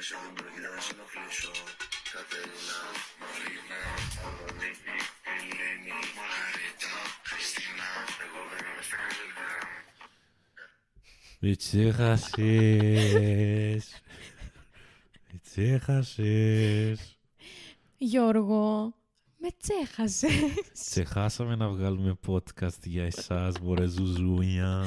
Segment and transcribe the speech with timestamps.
[0.00, 1.52] αγχώνεσαι δεν πρόκειται να σε ενοχλήσω
[2.12, 2.78] Κατερίνα,
[3.20, 3.80] Μαρίνα,
[4.26, 4.96] Αντωνίκη,
[5.34, 6.94] Ελένη, Μαργαρίτα,
[7.28, 7.88] Χριστίνα
[8.26, 9.58] Εγώ δεν είμαι στα καλύτερα
[11.42, 12.24] Με τσέχασες.
[15.28, 16.98] Με τσέχασες.
[17.96, 18.94] Γιώργο,
[19.38, 20.32] με τσέχασες.
[20.84, 24.84] Ξεχάσαμε να βγάλουμε podcast για εσάς, μωρέ ζουζούνια.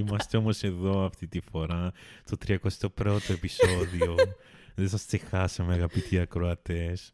[0.00, 1.92] Είμαστε όμως εδώ αυτή τη φορά,
[2.30, 4.14] το 31ο επεισόδιο.
[4.74, 7.12] Δεν σας ξεχάσαμε αγαπητοί ακροατές.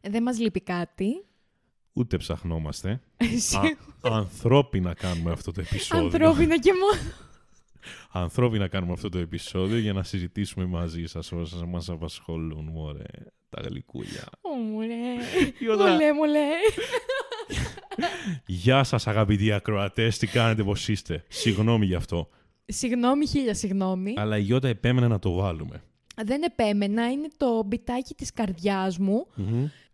[0.00, 1.24] Δεν μας λείπει κάτι.
[1.92, 3.00] Ούτε ψαχνόμαστε.
[3.16, 3.62] Εσύ, Α,
[4.02, 6.04] ανθρώπινα κάνουμε αυτό το επεισόδιο.
[6.04, 7.12] ανθρώπινα και μόνο.
[8.24, 13.04] Ανθρώπινα κάνουμε αυτό το επεισόδιο για να συζητήσουμε μαζί σας όσα μας απασχολούν, μωρέ.
[13.50, 14.28] Τα γλυκούλια.
[14.40, 15.14] Ω, μωρέ.
[15.58, 15.90] Ιωδά.
[15.90, 16.48] Μολέ, μολέ.
[18.68, 22.28] Γεια σας αγαπητοί ακροατές, τι κάνετε, πώς είστε; Συγγνώμη γι' αυτό.
[22.66, 24.14] Συγγνώμη, χίλια συγγνώμη.
[24.16, 25.82] Αλλά η Ιώτα επέμενε να το βάλουμε.
[26.24, 29.26] Δεν επέμενα, είναι το μπιτάκι της καρδιάς μου.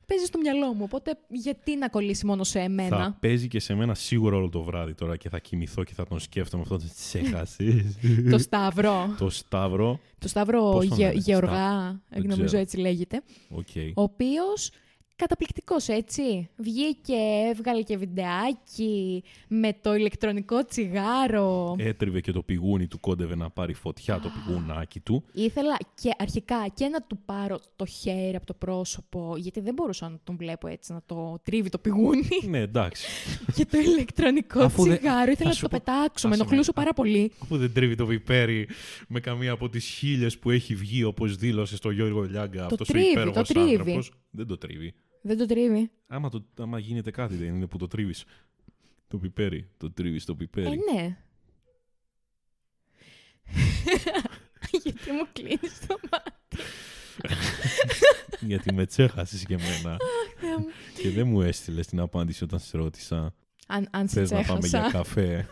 [0.07, 3.75] Παίζει στο μυαλό μου, οπότε γιατί να κολλήσει μόνο σε Θα εμένα; παίζει και σε
[3.75, 6.77] μένα σίγουρα όλο το βράδυ τώρα και θα κοιμηθώ και θα τον σκέφτομαι αυτό.
[6.77, 7.97] Τι έχασες.
[8.31, 9.15] το Σταύρο.
[9.19, 10.01] το Σταύρο.
[10.19, 12.63] το Σταύρο Πώς τον Γε- λένε, Γεωργά, Δεν νομίζω ξέρω.
[12.63, 13.23] έτσι λέγεται.
[13.49, 13.69] Οκ.
[13.95, 14.71] Ο οποίος
[15.17, 16.49] καταπληκτικός έτσι.
[16.57, 17.15] Βγήκε,
[17.51, 21.75] έβγαλε και βιντεάκι με το ηλεκτρονικό τσιγάρο.
[21.79, 25.25] Έτριβε και το πηγούνι του, κόντευε να πάρει φωτιά το πηγουνάκι του.
[25.33, 30.09] Ήθελα και αρχικά και να του πάρω το χέρι από το πρόσωπο, γιατί δεν μπορούσα
[30.09, 32.29] να τον βλέπω έτσι, να το τρίβει το πηγούνι.
[32.49, 33.07] ναι, εντάξει.
[33.57, 35.31] και το ηλεκτρονικό Αφού δεν- τσιγάρο.
[35.31, 36.45] Ήθελα θα να σου το πω- πετάξω, με άσε με.
[36.45, 37.33] ενοχλούσε πάρα πολύ.
[37.43, 38.69] Αφού δεν τρίβει το πιπέρι
[39.09, 43.05] με καμία από τις χίλιες που έχει βγει, όπως δήλωσε στο Γιώργο Λιάγκα, αυτός τρίβει,
[43.11, 43.71] ο το υπέροχος τρίβει.
[43.71, 44.11] άνθρωπος.
[44.31, 44.95] Δεν το τρίβει.
[45.27, 45.91] Δεν το τρίβει.
[46.07, 48.25] Άμα, το, άμα γίνεται κάτι δεν είναι που το τρίβεις.
[49.09, 49.69] Το πιπέρι.
[49.77, 50.67] Το τρίβεις το πιπέρι.
[50.67, 51.17] Ε, ναι.
[54.83, 56.63] γιατί μου κλείνεις το μάτι.
[58.49, 59.97] Γιατί με τσέχασες και εμένα.
[60.41, 60.67] Θεέ μου.
[61.03, 63.35] και δεν μου έστειλες την απάντηση όταν σε ρώτησα.
[63.67, 64.91] αν, αν σε Θες να πάμε για τσέχασα.
[64.91, 65.49] καφέ.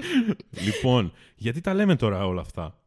[0.66, 2.81] λοιπόν, γιατί τα λέμε τώρα όλα αυτά;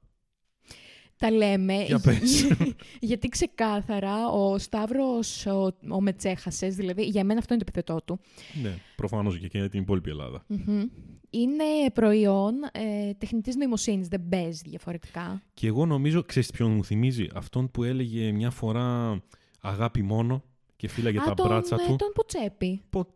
[1.18, 2.48] Τα λέμε Για πες.
[3.00, 8.20] γιατί ξεκάθαρα ο Σταύρος, ο, ο Μετσέχασες, δηλαδή για μένα αυτό είναι το επιθετό του,
[8.64, 10.44] ναι, προφανώς και για την υπόλοιπη Ελλάδα.
[10.48, 10.84] Μμμ.
[11.30, 15.42] είναι προϊόν ε, τεχνητής νοημοσύνης, δεν παίζει διαφορετικά.
[15.54, 19.20] Και εγώ νομίζω, ξέρεις ποιον μου θυμίζει, αυτόν που έλεγε μια φορά
[19.62, 20.44] αγάπη μόνο
[20.76, 21.96] και φύλαγε Α, τα τον, μπράτσα ε, του.
[21.96, 22.82] τον Ποτσέπη.
[22.90, 23.14] Πο-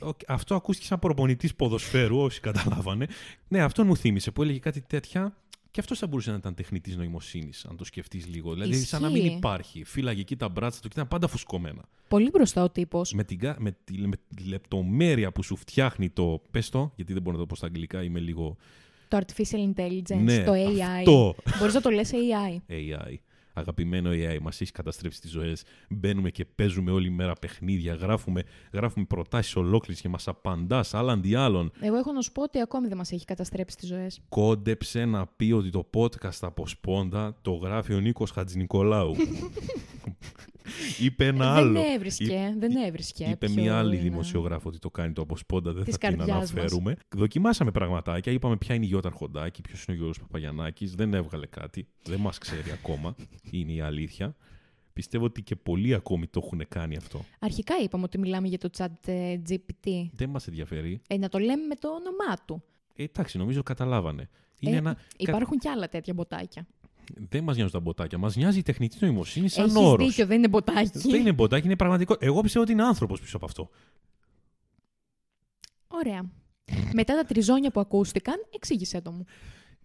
[0.00, 3.06] Οκ, Αυτό ακούστηκε σαν προπονητής ποδοσφαίρου, όσοι καταλάβανε.
[3.48, 5.36] Ναι, αυτόν μου θύμισε που έλεγε κάτι τέτοια.
[5.76, 8.52] Και αυτός θα μπορούσε να ήταν τεχνητής νοημοσύνης, αν το σκεφτείς λίγο.
[8.52, 9.36] Δηλαδή, σαν να μην Ισχύει.
[9.36, 9.84] υπάρχει.
[9.84, 11.82] Φύλαγε εκεί τα μπράτσα του και ήταν πάντα φουσκωμένα.
[12.08, 13.12] Πολύ μπροστά ο τύπος.
[13.12, 16.40] Με, την, κα- με, τη, με τη λεπτομέρεια που σου φτιάχνει το.
[16.50, 18.56] Πες το, γιατί δεν μπορώ να το πω στα αγγλικά, είμαι λίγο.
[19.08, 20.80] Το artificial intelligence, Ναι, το AI.
[20.98, 21.34] αυτό.
[21.58, 22.72] Μπορείς να το λες AI.
[22.72, 23.14] AI.
[23.58, 25.64] Αγαπημένο AI, μας έχει καταστρέψει τις ζωές.
[25.88, 27.94] Μπαίνουμε και παίζουμε όλη μέρα παιχνίδια.
[27.94, 31.70] Γράφουμε, γράφουμε προτάσεις ολόκληρες και μας απαντά άλλα αντί άλλων.
[31.80, 34.20] Εγώ έχω να σου πω ότι ακόμη δεν μας έχει καταστρέψει τις ζωές.
[34.28, 39.14] κόντεψε να πει ότι το podcast από Σπόντα το γράφει ο Νίκος Χατζηνικολάου.
[41.00, 41.72] είπε ένα άλλο.
[41.72, 43.24] δεν έβρισκε, δεν έβρισκε.
[43.24, 44.02] Είπε ποιο μια άλλη είναι.
[44.02, 46.50] δημοσιογράφο ότι το κάνει το από Σπόντα, δεν Της θα την καρδιάς μας.
[46.50, 46.96] αναφέρουμε.
[47.16, 51.46] Δοκιμάσαμε πραγματάκια, είπαμε ποια είναι η Γιώτα Αρχοντάκη, ποιος είναι ο Γιώργος Παπαγιαννάκης, δεν έβγαλε
[51.46, 53.14] κάτι, δεν μας ξέρει ακόμα,
[53.60, 54.36] είναι η αλήθεια.
[54.92, 57.24] Πιστεύω ότι και πολλοί ακόμη το έχουν κάνει αυτό.
[57.38, 60.06] Αρχικά είπαμε ότι μιλάμε για το chat ε, GPT.
[60.12, 61.00] Δεν μας ενδιαφέρει.
[61.08, 62.62] Ε, να το λέμε με το όνομά του.
[62.96, 64.28] Ε, εντάξει, νομίζω καταλάβανε.
[64.60, 64.96] Είναι Ε, ένα...
[65.16, 66.66] Υπάρχουν κι άλλα τέτοια μποτάκια.
[67.28, 70.06] Δεν μας νοιάζουν τα μποτάκια, μας νοιάζει η τεχνητή νοημοσύνη σαν Έχεις όρος.
[70.06, 70.98] δίκιο, δεν είναι μποτάκι.
[70.98, 72.16] Δεν είναι μποτάκι, είναι πραγματικό.
[72.18, 73.70] Εγώ πιστεύω ότι είναι άνθρωπος πίσω από αυτό.
[75.88, 76.30] Ωραία.
[76.92, 79.24] Μετά τα τριζόνια που ακούστηκαν, εξήγησέ το μου.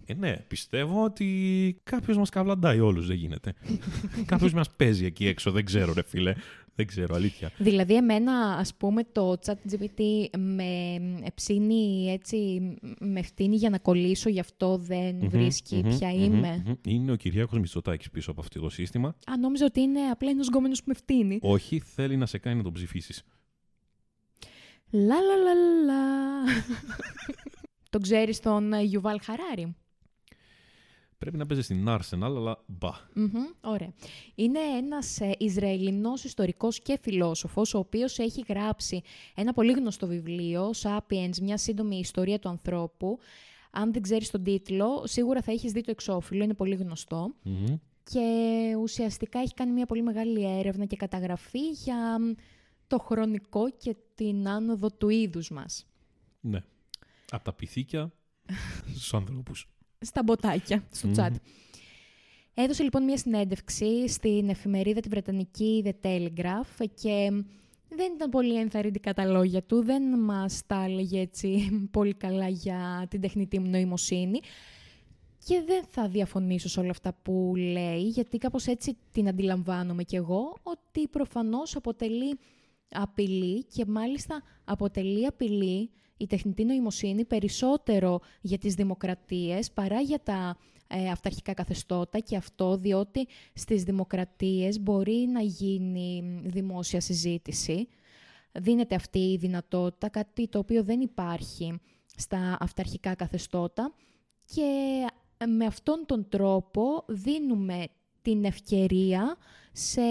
[0.06, 1.28] Ε, ναι, πιστεύω ότι
[1.84, 3.54] κάποιος μας καβλαντάει όλους, δεν γίνεται.
[4.26, 6.34] κάποιος μας παίζει εκεί έξω, δεν ξέρω, ρε φίλε.
[6.76, 7.52] Δεν ξέρω, αλήθεια.
[7.58, 10.02] Δηλαδή, εμένα, ας πούμε, το chat GPT
[10.38, 12.38] με εψήνει έτσι,
[13.00, 16.64] με φτύνει για να κολλήσω, γι' αυτό δεν Μμμ, βρίσκει μμμ, ποια μμμ, είμαι.
[16.66, 16.74] μμμ.
[16.86, 19.08] Είναι ο Κυριάκος Μητσοτάκης πίσω από αυτό το σύστημα.
[19.08, 21.40] Α, νόμιζα ότι είναι απλά ένας γκόμενος που με φτύνει.
[21.42, 23.24] Όχι, θέλει να σε κάνει να τον ψηφίσεις.
[24.92, 25.54] Λα λα λα
[25.86, 26.04] λα.
[27.90, 29.76] Τον ξέρεις τον ε, Γιουβάλ Χαράρη;
[31.22, 32.90] Πρέπει να παίζεις στην Arsenal, αλλά μπα.
[33.14, 33.30] Μμμ,
[33.62, 33.94] ωραία.
[34.36, 39.02] Είναι ένας ε, Ισραηλινός ιστορικός και φιλόσοφος, ο οποίος έχει γράψει
[39.36, 43.20] ένα πολύ γνωστό βιβλίο, Sapiens, μια σύντομη ιστορία του ανθρώπου.
[43.72, 47.34] Αν δεν ξέρεις τον τίτλο, σίγουρα θα έχεις δει το εξώφυλλο, είναι πολύ γνωστό.
[47.44, 47.76] Μμμ.
[48.04, 52.32] Και ουσιαστικά έχει κάνει μια πολύ μεγάλη έρευνα και καταγραφή για μ,
[52.88, 55.88] το χρονικό και την άνοδο του είδους μας.
[56.40, 56.64] Ναι.
[57.30, 58.12] Από τα πυθίκια
[58.94, 59.70] στους ανθρώπους.
[60.02, 61.14] Στα μποτάκια, στο Μμμ.
[61.18, 61.32] chat.
[62.54, 67.30] Έδωσε λοιπόν μια συνέντευξη στην εφημερίδα τη Βρετανική The Telegraph και
[67.90, 73.08] δεν ήταν πολύ ενθαρρυντικά τα λόγια του, δεν μας τα έλεγε έτσι πολύ καλά για
[73.10, 74.40] την τεχνητή μου νοημοσύνη
[75.46, 80.16] και δεν θα διαφωνήσω σε όλα αυτά που λέει, γιατί κάπως έτσι την αντιλαμβάνομαι κι
[80.16, 82.40] εγώ, ότι προφανώς αποτελεί
[82.90, 85.90] απειλή και μάλιστα αποτελεί απειλή
[86.22, 90.58] η τεχνητή νοημοσύνη περισσότερο για τις δημοκρατίες παρά για τα
[90.88, 97.88] ε, αυταρχικά καθεστώτα και αυτό διότι στις δημοκρατίες μπορεί να γίνει δημόσια συζήτηση.
[98.52, 101.80] Δίνεται αυτή η δυνατότητα, κάτι το οποίο δεν υπάρχει
[102.16, 103.94] στα αυταρχικά καθεστώτα
[104.46, 105.06] και
[105.48, 107.88] με αυτόν τον τρόπο δίνουμε
[108.22, 109.38] την ευκαιρία
[109.72, 110.02] σε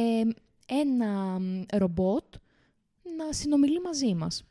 [0.67, 2.25] ένα μ, ρομπότ
[3.17, 4.45] να συνομιλεί μαζί μας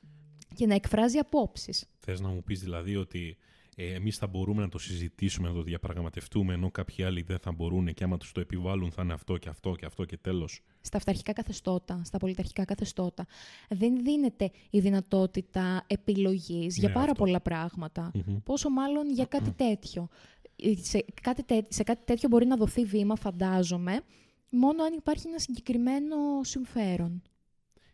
[0.59, 1.85] και να εκφράζει απόψεις.
[1.99, 3.37] Θες να μου πεις δηλαδή ότι
[3.75, 7.51] ε, εμείς θα μπορούμε να το συζητήσουμε, να το διαπραγματευτούμε, ενώ κάποιοι άλλοι δεν θα
[7.51, 10.61] μπορούν και άμα τους το επιβάλλουν θα είναι αυτό και αυτό και αυτό και τέλος;
[10.81, 13.25] Στα αυταρχικά καθεστώτα, στα πολιταρχικά καθεστώτα,
[13.69, 17.23] δεν δίνεται η δυνατότητα επιλογής για Ναι, πάρα αυτό.
[17.23, 18.11] πολλά πράγματα.
[18.13, 18.37] Μμμ.
[18.43, 20.07] Πόσο μάλλον για κάτι τέτοιο.
[20.55, 24.01] Ε, Σε κάτι, τέ- σε κάτι τέτοιο μπορεί να δοθεί βήμα, φαντάζομαι,
[24.49, 27.21] μόνο αν υπάρχει ένα συγκεκριμένο συμφέρον.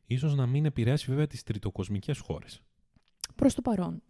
[0.07, 2.61] Ίσως να μην επηρεάσει βέβαια τις τριτοκοσμικές χώρες.
[3.35, 4.01] Προς το παρόν.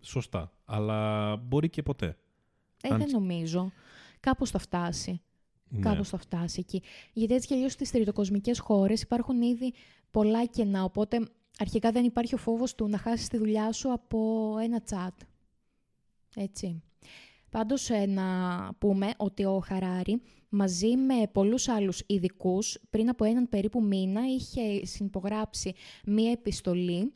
[0.00, 0.52] Σωστά.
[0.64, 2.16] Αλλά μπορεί και ποτέ.
[2.82, 3.72] Ε, Αν- δεν νομίζω.
[4.20, 5.20] Κάπως θα φτάσει.
[5.68, 5.80] Ναι.
[5.80, 6.82] Κάπως θα φτάσει εκεί.
[7.12, 9.72] Γιατί έτσι κι αλλιώς στις τριτοκοσμικές χώρες υπάρχουν ήδη
[10.10, 11.28] πολλά κενά, οπότε
[11.58, 15.24] αρχικά δεν υπάρχει ο φόβος του να χάσεις τη δουλειά σου από ένα chat.
[16.36, 16.82] Έτσι.
[17.50, 18.24] Πάντως ε, να
[18.78, 20.22] πούμε ότι ο Χαράρη
[20.54, 25.72] μαζί με πολλούς άλλους ειδικούς πριν από έναν περίπου μήνα είχε συνυπογράψει
[26.06, 27.12] μία επιστολή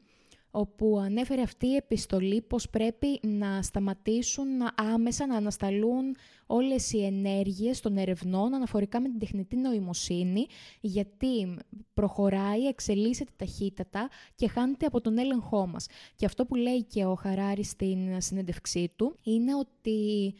[0.51, 6.17] όπου ανέφερε αυτή η επιστολή πως πρέπει να σταματήσουν να- άμεσα να ανασταλούν
[6.47, 10.47] όλες οι ενέργειες των ερευνών αναφορικά με την τεχνητή νοημοσύνη,
[10.81, 11.57] γιατί
[11.95, 15.87] προχωράει, εξελίσσεται ταχύτατα και χάνεται από τον έλεγχό μας.
[16.17, 20.35] Και αυτό που λέει και ο Χαράρης στην συνέντευξή του είναι ότι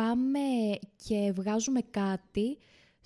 [0.00, 0.38] πάμε
[0.96, 2.58] και βγάζουμε κάτι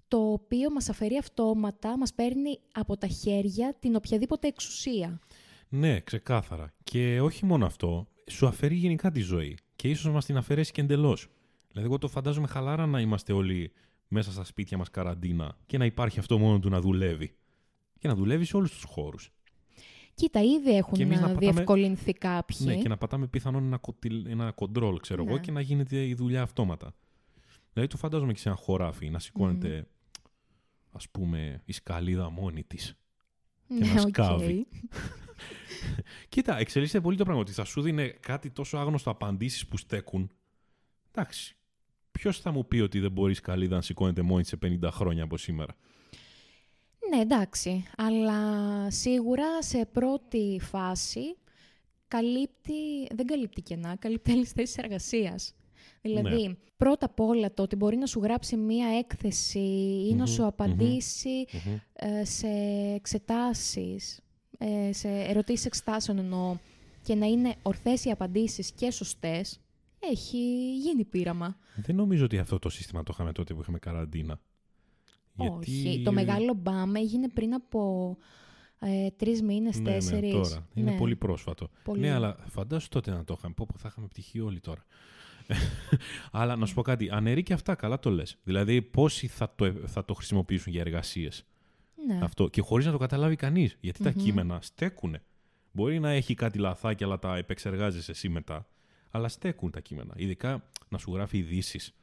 [0.09, 5.21] το οποίο μας αφαιρεί αυτόματα, μας παίρνει από τα χέρια την οποιαδήποτε εξουσία.
[5.69, 6.73] Ναι, ξεκάθαρα.
[6.85, 9.57] Και όχι μόνο αυτό, σου αφαιρεί γενικά τη ζωή.
[9.77, 11.29] Και ίσως μας την αφαιρέσει και εντελώς.
[11.69, 13.73] Δηλαδή, εγώ το φαντάζομαι χαλάρα να είμαστε όλοι
[14.09, 17.35] μέσα στα σπίτια μας καραντίνα και να υπάρχει αυτό μόνο του να δουλεύει.
[17.99, 19.33] Και να δουλεύει σε όλους τους χώρους.
[20.15, 22.57] Κοίτα, ήδη έχουν Και εμείς να να πατάμε- διευκολυνθεί κάποιοι.
[22.61, 25.41] Ναι, και να πατάμε πιθανόν ένα, κοτιλ- ένα κοντρόλ, ξέρω εγώ, Ναι.
[25.41, 26.95] και να γίνεται η δουλειά αυτόματα.
[27.73, 29.87] Δηλαδή, το φαντάζομαι και σε ένα χωράφι να σηκώνεται,
[30.93, 32.95] ας πούμε, η σκαλίδα μόνη της.
[33.69, 34.09] και να Ναι, οκ.
[34.09, 34.67] σκάβει.
[36.29, 40.31] Κοίτα, εξελίσσεται πολύ το πράγμα ότι θα σου δίνει κάτι τόσο άγνωστο απαντήσεις που στέκουν.
[41.13, 41.57] Εντάξει.
[42.11, 45.23] Ποιος θα μου πει ότι δεν μπορεί η σκαλίδα να σηκώνεται μόνη σε 50 χρόνια
[45.25, 45.77] από σήμερα;
[47.15, 47.85] Ναι, εντάξει.
[47.97, 48.41] Αλλά
[48.91, 51.37] σίγουρα σε πρώτη φάση
[52.09, 55.55] καλύπτει, δεν καλύπτει κενά, καλύπτει άλλες θέσεις εργασίας.
[56.03, 56.55] Δηλαδή, Ναι.
[56.77, 59.59] πρώτα απ' όλα το ότι μπορεί να σου γράψει μία έκθεση
[60.09, 60.47] ή να Μμμ, σου μμμ.
[60.49, 61.47] απαντήσει
[61.93, 62.49] ε, σε
[62.95, 64.21] εξετάσεις,
[64.59, 66.57] ε, σε ερωτήσεις εξετάσεων εννοώ,
[67.03, 69.61] και να είναι ορθές οι απαντήσεις και σωστές,
[69.99, 70.39] έχει
[70.77, 71.57] γίνει πείραμα.
[71.77, 74.41] Δεν νομίζω ότι αυτό το σύστημα το είχαμε τότε που είχαμε καραντίνα.
[75.37, 76.03] Όχι.
[76.05, 78.17] Το μεγάλο μπαμ έγινε πριν από
[78.79, 80.33] ε, τρεις μήνες, ναι, τέσσερις.
[80.35, 80.67] Ναι, τώρα.
[80.75, 80.97] Είναι Ναι.
[80.97, 81.69] πολύ πρόσφατο.
[81.85, 82.01] Πολύ.
[82.01, 83.55] Ναι, αλλά φαντάσου τότε να το είχαμε.
[83.55, 84.85] Πω, πω, θα είχαμε πτυχή όλοι τώρα.
[86.33, 87.09] αλλά να σου πω κάτι.
[87.11, 88.39] Αναιρεί και αυτά, καλά το λες.
[88.45, 91.45] Δηλαδή, πόσοι θα το, θα το χρησιμοποιήσουν για εργασίες;
[92.07, 92.19] Ναι.
[92.23, 92.49] Αυτό.
[92.49, 93.77] Και χωρίς να το καταλάβει κανείς.
[93.81, 94.23] Γιατί τα Μμμ.
[94.25, 95.23] κείμενα στέκουνε.
[95.73, 98.67] Μπορεί να έχει κάτι λαθάκια, αλλά τα επεξεργάζεσαι εσύ μετά.
[99.11, 100.15] Αλλά στέκουν τα κείμενα.
[100.17, 101.95] Ειδικά να σου γράφει ειδήσεις.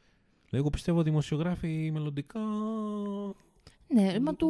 [0.51, 2.39] Δηλαδή, εγώ πιστεύω δημοσιογράφοι μελλοντικά.
[3.87, 4.49] Ναι, μα του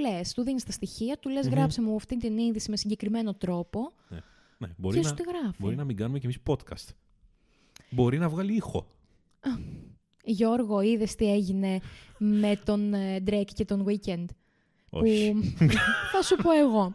[0.00, 1.52] λες, του δίνεις τα στοιχεία, του λες Μμμ.
[1.52, 3.92] γράψε μου αυτή την είδηση με συγκεκριμένο τρόπο
[4.58, 5.56] Ναι, μπορεί, και να, σου τη γράφει.
[5.58, 6.88] μπορεί να μην κάνουμε κι εμείς podcast.
[7.90, 8.86] Μπορεί να βγάλει ήχο.
[10.24, 11.80] Γιώργο, είδες τι έγινε
[12.18, 14.24] με τον ε, Drake και τον Weekend;
[14.90, 15.32] Όχι.
[15.58, 15.66] Που
[16.12, 16.94] θα σου πω εγώ.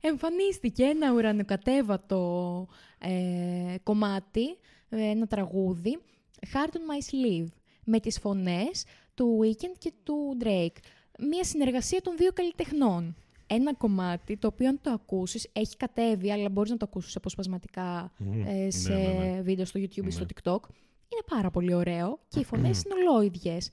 [0.00, 2.66] Εμφανίστηκε ένα ουρανοκατέβατο
[2.98, 4.44] ε, κομμάτι,
[4.88, 5.98] ε, ένα τραγούδι,
[6.52, 7.46] Heart on My Sleeve,
[7.84, 8.84] με τις φωνές
[9.14, 10.76] του Weeknd και του Drake.
[11.18, 13.14] Μία συνεργασία των δύο καλλιτεχνών.
[13.46, 18.12] Ένα κομμάτι, το οποίο αν το ακούσεις, έχει κατέβει, αλλά μπορείς να το ακούσεις αποσπασματικά
[18.18, 18.42] Μμμ.
[18.46, 19.40] ε, σε Ναι, ναι, ναι.
[19.42, 20.10] βίντεο στο YouTube ή Ναι.
[20.10, 20.60] στο TikTok.
[21.08, 23.70] Είναι πάρα πολύ ωραίο και οι φωνές είναι ολόιδιες.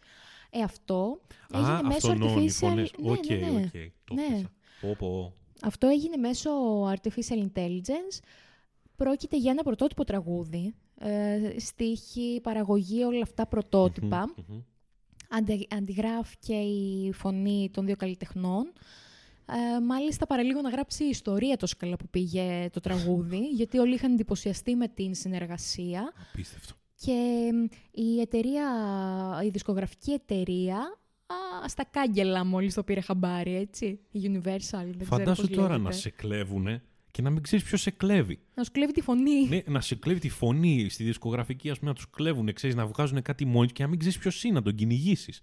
[0.49, 1.19] Ε, αυτό
[1.53, 2.51] έγινε Α, μέσω αυτωνών οι artificial...
[2.51, 2.91] φωνές.
[2.99, 3.49] Ναι, Οκ, ναι, ναι.
[3.65, 3.71] οκ.
[4.03, 4.27] Το Ναι.
[4.27, 4.51] πιάσα.
[4.81, 5.33] Πω, πω.
[5.61, 6.49] Αυτό έγινε μέσω
[6.93, 8.19] artificial intelligence
[8.95, 14.27] Πρόκειται για ένα πρωτότυπο τραγούδι, ε, στίχη, παραγωγή, όλα αυτά πρωτότυπα.
[14.27, 14.61] Μμμ, μμμ.
[15.29, 18.73] Αντι, αντιγράφηκε η φωνή των δύο καλλιτεχνών.
[19.45, 23.93] Ε, μάλιστα παραλίγο να γράψει η ιστορία τόσο καλά που πήγε το τραγούδι, γιατί όλοι
[23.93, 26.13] είχαν εντυπωσιαστεί με την συνεργασία.
[26.33, 26.73] Απίστευτο.
[26.95, 28.65] Και μ, η εταιρεία,
[29.43, 30.77] η δισκογραφική εταιρεία,
[31.25, 33.99] α, στα κάγκελα μόλις το πήρε χαμπάρι, έτσι.
[34.11, 35.83] Η Universal, δεν ξέρω Φαντάσου πώς τώρα λέγεται.
[35.83, 38.39] να σε κλέβουνε και να μην ξέρεις ποιος σε κλέβει.
[38.55, 39.47] Να σου κλέβει τη φωνή.
[39.47, 42.85] ναι, να σε κλέβει τη φωνή στη δισκογραφική, ας πούμε, να τους κλέβουν, ξέρεις, να
[42.87, 45.41] βγάζουν κάτι μόνοι τους και να μην ξέρεις ποιος είναι, να τον κυνηγήσεις.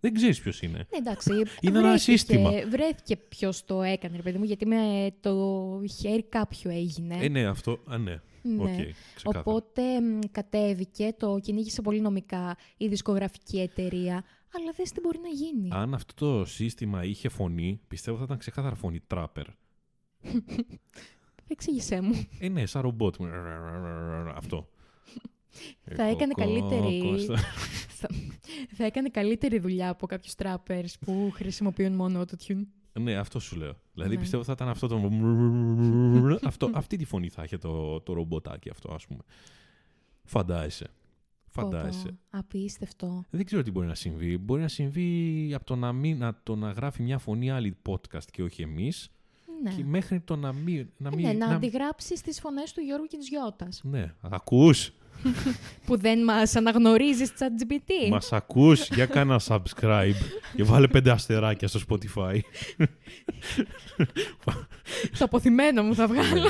[0.00, 0.78] Δεν ξέρεις ποιος είναι.
[0.78, 1.30] Ναι, εντάξει.
[1.60, 2.50] Είναι ένα βρέθηκε- σύστημα.
[2.70, 7.16] Βρέθηκε ποιος το έκανε, ρε παιδί μου, γιατί με το χέρι κάποιου έγινε.
[7.20, 7.78] Ε, ναι, αυτό.
[7.86, 8.20] Α, ναι.
[8.42, 8.62] Ναι.
[8.62, 8.68] Οκ,
[9.14, 9.44] ξεκάθαρα.
[9.46, 14.24] Οπότε μ, κατέβηκε, το κυνήγησε πολύ νομικά η δισκογραφική εταιρεία.
[14.54, 15.68] Αλλά δες τι μπορεί να γίνει.
[15.72, 19.46] Αν αυτό το σύστημα είχε φωνή, πιστεύω θα ήταν ξεκάθαρα φωνή τράπερ.
[21.48, 22.26] Εξήγησέ μου.
[22.38, 23.14] Ε, ναι, σαν ρομπότ.
[24.34, 24.68] Αυτό.
[25.96, 27.36] Θα έκανε Κοκό, καλύτερη- Κώστα.
[27.88, 28.08] θα,
[28.76, 32.62] θα έκανε καλύτερη δουλειά από κάποιους τράπερς που χρησιμοποιούν μόνο autotune.
[33.00, 33.80] Ναι, αυτό σου λέω.
[33.94, 34.20] Δηλαδή Ναι.
[34.20, 35.00] πιστεύω θα ήταν αυτό το.
[36.42, 39.20] αυτό, αυτή τη φωνή θα είχε το, το ρομποτάκι αυτό, ας πούμε.
[40.24, 40.86] Φαντάζεσαι.
[41.48, 42.08] Φαντάζεσαι.
[42.08, 43.24] Πω, πω, Απίστευτο.
[43.30, 44.38] Δεν ξέρω τι μπορεί να συμβεί.
[44.38, 48.24] Μπορεί να συμβεί από το να, μην, να, το να γράφει μια φωνή άλλη podcast
[48.30, 49.10] και όχι εμείς.
[49.62, 49.70] Ναι.
[49.70, 50.88] Και μέχρι το να μην.
[50.96, 53.80] Να Ε, μην ναι, να αντιγράψεις τις φωνές του Γιώργου και της Γιώτας.
[53.84, 54.90] ναι, ακούς.
[55.86, 58.08] που δεν μας αναγνωρίζεις ChatGPT.
[58.10, 60.12] Μας ακούς, για κάνα subscribe
[60.56, 62.40] και βάλε πέντε αστεράκια στο Spotify.
[65.18, 66.48] Το αποθυμένο μου θα βγάλω.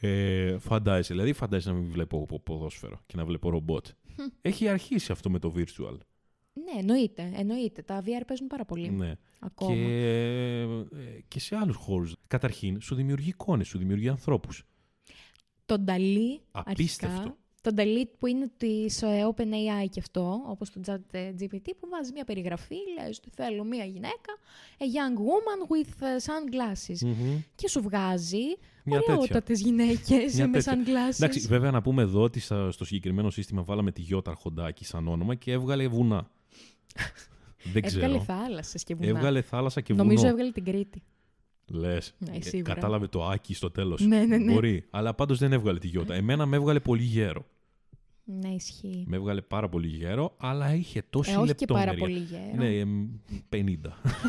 [0.00, 3.86] ε, φαντάζεσαι, δηλαδή φαντάζεσαι να μην βλέπω πο- ποδόσφαιρο και να βλέπω ρομπότ.
[4.42, 5.96] Έχει αρχίσει αυτό με το virtual.
[6.52, 7.82] Ναι, εννοείται, εννοείται.
[7.82, 8.90] Τα VR παίζουν πάρα πολύ.
[8.90, 9.12] Ναι.
[9.38, 9.74] Ακόμα.
[9.74, 10.66] Και, ε,
[11.28, 12.14] και σε άλλους χώρους.
[12.26, 14.62] Καταρχήν, σου δημιουργεί εικόνες, σου δημιουργεί ανθρώπους.
[15.66, 17.16] Τον Νταλή, Απίστευτο.
[17.16, 17.36] αρχικά.
[17.60, 22.24] Τον Νταλή που είναι της ε, OpenAI και αυτό, όπως το ChatGPT, που βάζει μια
[22.24, 24.32] περιγραφή, λες ότι θέλω μια γυναίκα,
[24.78, 26.98] a young woman with ε, sunglasses.
[27.06, 27.40] Μμμ.
[27.54, 28.44] Και σου βγάζει
[28.84, 29.14] Μια τέτοια.
[29.14, 30.72] ωραιότατες γυναίκες Μια με τέτοια.
[30.74, 31.14] sunglasses.
[31.16, 35.08] Εντάξει, βέβαια να πούμε εδώ ότι στα- στο συγκεκριμένο σύστημα βάλαμε τη Γιώτα Αρχοντάκη σαν
[35.08, 36.30] όνομα και έβγαλε βουνά.
[37.72, 38.24] Δεν Έβγαλε ξέρω.
[38.24, 39.08] θάλασσες και βουνά.
[39.08, 40.04] Έβγαλε θάλασσα και βουνό.
[40.04, 41.02] Νομίζω έβγαλε την Κρήτη.
[41.66, 42.14] Λες.
[42.18, 42.74] Ναι, σίγουρα.
[42.74, 44.00] κατάλαβε το άκι στο τέλος.
[44.00, 44.52] Ναι, ναι, ναι.
[44.52, 44.86] Μπορεί.
[44.90, 46.14] Αλλά πάντως δεν έβγαλε τη Γιώτα.
[46.14, 47.44] Εμένα με έβγαλε πολύ γέρο.
[48.24, 49.04] Ναι, ισχύει.
[49.06, 51.86] Με έβγαλε πάρα πολύ γέρο, αλλά είχε τόση Ε, όχι και λεπτομέρεια.
[51.86, 52.54] πάρα πολύ γέρο.
[52.56, 53.08] Ναι, εμ,
[53.48, 53.76] 50.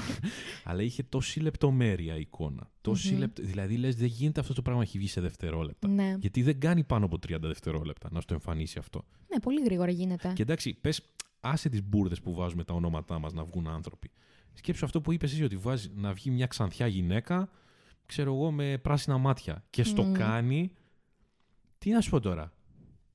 [0.63, 2.69] αλλά είχε τόση λεπτομέρεια η εικόνα.
[2.81, 3.19] Τόση Μμμ.
[3.19, 3.41] λεπτο...
[3.43, 5.88] Δηλαδή λες, δεν γίνεται αυτό το πράγμα να έχει βγει σε δευτερόλεπτα.
[5.88, 6.15] Ναι.
[6.19, 9.05] Γιατί δεν κάνει πάνω από 30 δευτερόλεπτα να στο εμφανίσει αυτό.
[9.29, 10.31] ναι, πολύ γρήγορα γίνεται.
[10.36, 11.01] Και εντάξει, πες,
[11.43, 14.12] άσε τις μπουρδες που βάζουμε τα ονόματά μας να βγουν άνθρωποι.
[14.53, 17.50] Σκέψου αυτό που είπες εσύ, ότι βάζει να βγει μια ξανθιά γυναίκα,
[18.05, 19.63] ξέρω εγώ, με πράσινα μάτια.
[19.69, 20.13] Και στο Μμμ.
[20.13, 20.71] κάνει.
[21.77, 22.53] Τι να σου πω τώρα;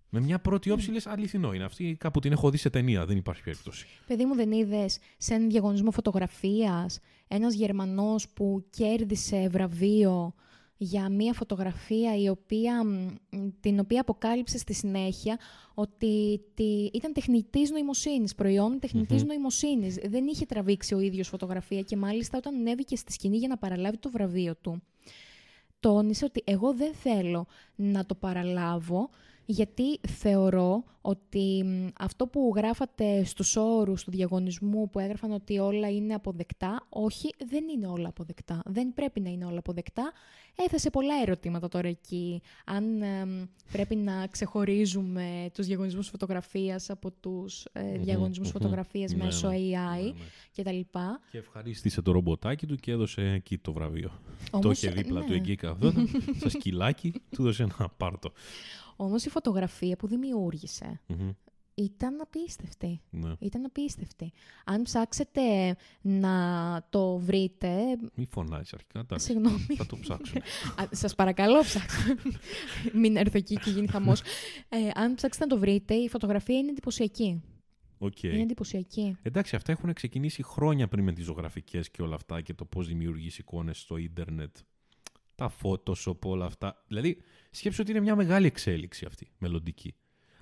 [0.09, 1.65] Με μια πρώτη όψη λες αληθινό είναι.
[1.65, 3.87] Αυτή κάπου την έχω δει σε ταινία, δεν υπάρχει περίπτωση.
[4.07, 10.35] Παιδί μου, δεν είδες σε έναν διαγωνισμό φωτογραφίας ένας Γερμανός που κέρδισε βραβείο
[10.81, 13.17] για μία φωτογραφία η οποία, μ,
[13.61, 15.39] την οποία αποκάλυψε στη συνέχεια
[15.75, 19.29] ότι τη, ήταν τεχνητής νοημοσύνης, προϊόν τεχνητής Μμμ.
[19.29, 19.95] νοημοσύνης.
[19.95, 23.97] Δεν είχε τραβήξει ο ίδιος φωτογραφία και μάλιστα όταν ανέβηκε στη σκηνή για να παραλάβει
[23.99, 24.83] το βραβείο του,
[25.81, 29.11] τόνισε ότι εγώ δεν θέλω να το παραλάβω
[29.51, 35.91] γιατί θεωρώ ότι μ, αυτό που γράφατε στους όρους του διαγωνισμού που έγραφαν ότι όλα
[35.91, 38.63] είναι αποδεκτά, όχι, δεν είναι όλα αποδεκτά.
[38.65, 40.13] Δεν πρέπει να είναι όλα αποδεκτά.
[40.57, 42.43] Έθεσε πολλά ερωτήματα τώρα εκεί.
[42.65, 48.53] Αν εμ, πρέπει να ξεχωρίζουμε τους διαγωνισμούς φωτογραφίας από τους ε, Μμμ, διαγωνισμούς μμμ.
[48.53, 50.13] φωτογραφίας Ναι, μέσω ναι, AI ναι, ναι.
[50.57, 50.99] κτλ.
[51.31, 54.11] Και ευχαρίστησε το ρομποτάκι του και έδωσε εκεί το βραβείο.
[54.51, 55.27] το Όμως, είχε δίπλα ναι.
[55.27, 56.09] του εκεί καθόταν,
[56.41, 58.33] σαν σκυλάκι, του έδωσε ένα πάρτο.
[59.01, 61.31] Όμως η φωτογραφία που δημιούργησε Μμμ,
[61.75, 63.01] ήταν απίστευτη.
[63.11, 63.33] ναι.
[63.39, 64.33] Ήταν απίστευτη.
[64.65, 67.77] Αν ψάξετε να το βρείτε.
[68.15, 68.99] Μη φωνάζεις αρχικά.
[68.99, 69.27] εντάξει.
[69.27, 69.67] Συγγνώμη.
[69.77, 70.41] Θα το ψάξουμε.
[70.81, 72.17] Α, Σας παρακαλώ, ψάξτε.
[72.93, 74.21] Μην έρθω εκεί και γίνει χαμός.
[74.69, 77.43] Ε, αν ψάξετε να το βρείτε, η φωτογραφία είναι εντυπωσιακή.
[77.99, 78.23] Οκ.
[78.23, 79.17] Είναι εντυπωσιακή.
[79.23, 82.87] Εντάξει, αυτά έχουν ξεκινήσει χρόνια πριν με τις ζωγραφικές και όλα αυτά και το πώς
[82.89, 84.57] δημιουργείς εικόνες στο ίντερνετ.
[85.39, 86.85] Τα Photoshop, όλα αυτά.
[86.87, 87.17] Δηλαδή,
[87.51, 89.95] σκέψου ότι είναι μια μεγάλη εξέλιξη αυτή, μελλοντική.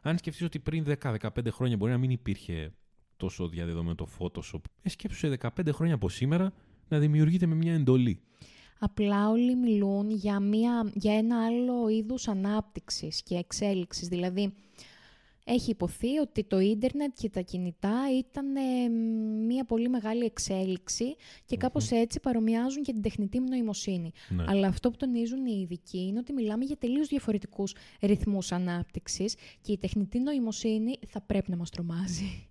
[0.03, 2.73] Αν σκεφτείς ότι πριν 10-15 χρόνια μπορεί να μην υπήρχε
[3.17, 6.53] τόσο διαδεδομένο το Photoshop, ε, σκέψου σε 15 χρόνια από σήμερα
[6.89, 8.21] να δημιουργείται με μια εντολή.
[8.79, 14.09] Απλά όλοι μιλούν για, μια, για ένα άλλο είδους ανάπτυξης και εξέλιξης.
[14.09, 14.55] Δηλαδή,
[15.49, 18.89] έχει υποθεί ότι το ίντερνετ και τα κινητά ήταν ε,
[19.47, 24.13] μια πολύ μεγάλη εξέλιξη και κάπως έτσι παρομοιάζουν και την τεχνητή νοημοσύνη.
[24.29, 24.45] Ναι.
[24.49, 29.73] Αλλά αυτό που τονίζουν οι ειδικοί είναι ότι μιλάμε για τελείως διαφορετικούς ρυθμούς ανάπτυξης και
[29.73, 32.49] η τεχνητή νοημοσύνη θα πρέπει να μας τρομάζει.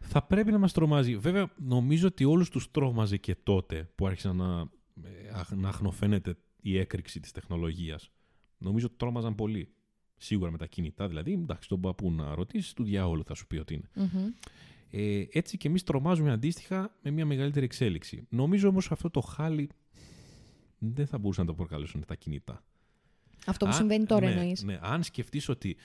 [0.00, 1.16] Θα πρέπει να μας τρομάζει.
[1.16, 4.60] Βέβαια, νομίζω ότι όλους τους τρόμαζε και τότε που άρχισε να,
[5.04, 8.10] ε, αχ- να αχνοφαίνεται η έκρηξη της τεχνολογίας.
[8.58, 9.72] Νομίζω ότι τρόμαζαν πολύ.
[10.18, 13.56] Σίγουρα με τα κινητά, δηλαδή, εντάξει, τον παππού να ρωτήσει, του διάολου θα σου πει
[13.56, 13.88] ότι είναι.
[13.94, 14.26] Μμμ.
[14.90, 18.26] Ε, έτσι και εμείς τρομάζουμε αντίστοιχα με μια μεγαλύτερη εξέλιξη.
[18.28, 19.68] Νομίζω όμως αυτό το χάλι
[20.78, 22.64] δεν θα μπορούσαν να το προκαλέσουν τα κινητά.
[23.46, 24.62] Αυτό που Αν- συμβαίνει τώρα ναι, εννοείς.
[24.62, 25.76] Ναι, αν σκεφτείς ότι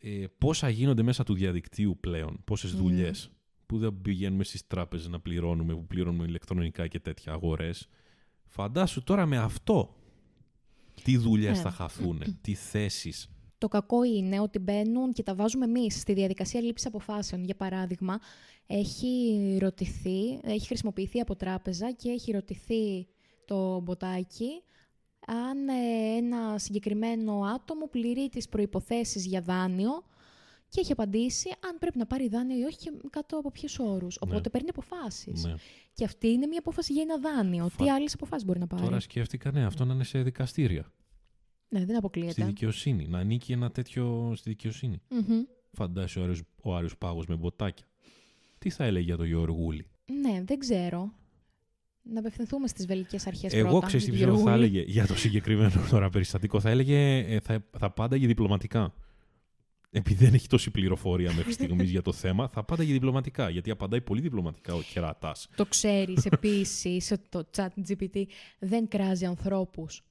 [0.00, 2.80] ε, πόσα γίνονται μέσα του διαδικτύου πλέον, πόσες Μμμ.
[2.82, 3.30] δουλειές,
[3.66, 7.88] που δεν πηγαίνουμε στις τράπεζες να πληρώνουμε, που πληρώνουμε ηλεκτρονικά και τέτοια αγορές.
[8.46, 9.96] Φαντάσου τώρα με αυτό
[11.02, 11.62] τι δουλειές Ναι.
[11.62, 13.30] θα χαθούν, τι θέσεις.
[13.60, 17.44] Το κακό είναι ότι μπαίνουν και τα βάζουμε εμείς στη διαδικασία λήψης αποφάσεων.
[17.44, 18.18] Για παράδειγμα,
[18.66, 23.06] έχει ρωτηθεί, έχει χρησιμοποιηθεί από τράπεζα και έχει ρωτηθεί
[23.44, 24.62] το μποτάκι
[25.26, 30.02] αν ε, ένα συγκεκριμένο άτομο πληρεί τις προϋποθέσεις για δάνειο
[30.68, 34.16] και έχει απαντήσει αν πρέπει να πάρει δάνειο ή όχι και κάτω από ποιους όρους.
[34.20, 35.44] Οπότε παίρνει αποφάσεις.
[35.44, 35.54] Ναι.
[35.94, 37.68] Και αυτή είναι μια απόφαση για ένα δάνειο.
[37.68, 40.92] Φα- Τι άλλες αποφάσεις μπορεί να πάρει; Τώρα σκέφτηκα, ναι, αυτό να είναι σε δικαστήρια,
[41.72, 42.44] Ναι, δεν στη αποκλείεται.
[42.44, 45.00] δικαιοσύνη, να ανήκει ένα τέτοιο στη δικαιοσύνη.
[45.10, 45.42] Μμμ.
[45.72, 47.86] Φαντάσου ο Άριος, ο Άριος Πάγος με μποτάκια.
[48.58, 49.86] Τι θα έλεγε για τον Γεωργούλη.
[50.22, 51.12] Ναι, δεν ξέρω.
[52.02, 53.86] Να απευθυνθούμε στις βελικές αρχές Εγώ πρώτα.
[53.86, 54.78] ξέρω τι για πιστεύω τον θα Γεωργούλη.
[54.78, 56.60] έλεγε για το συγκεκριμένο τώρα περιστατικό.
[56.60, 58.94] Θα έλεγε, ε, θα, θα πάνταγε διπλωματικά.
[59.90, 63.50] Επειδή δεν έχει τόση πληροφορία μέχρι στιγμής για το θέμα, θα πάνταγε διπλωματικά.
[63.50, 65.48] Γιατί απαντάει πολύ διπλωματικά ο κερατάς.
[65.56, 68.24] Το ξέρεις επίσης ότι το chat GPT
[68.58, 70.02] δεν κράζει ανθρώπους.